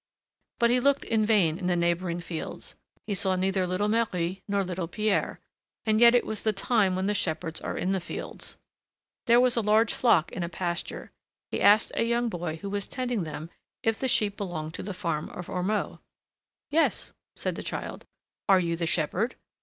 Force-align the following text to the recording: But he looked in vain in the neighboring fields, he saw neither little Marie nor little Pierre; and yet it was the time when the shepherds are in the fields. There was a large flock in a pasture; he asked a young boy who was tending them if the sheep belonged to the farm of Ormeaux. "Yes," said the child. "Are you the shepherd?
But 0.57 0.71
he 0.71 0.79
looked 0.79 1.03
in 1.03 1.27
vain 1.27 1.59
in 1.59 1.67
the 1.67 1.75
neighboring 1.75 2.21
fields, 2.21 2.73
he 3.05 3.13
saw 3.13 3.35
neither 3.35 3.67
little 3.67 3.87
Marie 3.87 4.41
nor 4.47 4.63
little 4.63 4.87
Pierre; 4.87 5.39
and 5.85 6.01
yet 6.01 6.15
it 6.15 6.25
was 6.25 6.41
the 6.41 6.51
time 6.53 6.95
when 6.95 7.05
the 7.05 7.13
shepherds 7.13 7.61
are 7.61 7.77
in 7.77 7.91
the 7.91 7.99
fields. 7.99 8.57
There 9.27 9.39
was 9.39 9.55
a 9.55 9.61
large 9.61 9.93
flock 9.93 10.31
in 10.31 10.41
a 10.41 10.49
pasture; 10.49 11.11
he 11.51 11.61
asked 11.61 11.91
a 11.93 12.01
young 12.01 12.29
boy 12.29 12.55
who 12.55 12.69
was 12.71 12.87
tending 12.87 13.25
them 13.25 13.51
if 13.83 13.99
the 13.99 14.07
sheep 14.07 14.37
belonged 14.37 14.73
to 14.73 14.81
the 14.81 14.95
farm 14.95 15.29
of 15.29 15.51
Ormeaux. 15.51 15.99
"Yes," 16.71 17.13
said 17.35 17.53
the 17.53 17.61
child. 17.61 18.03
"Are 18.49 18.59
you 18.59 18.75
the 18.75 18.87
shepherd? 18.87 19.35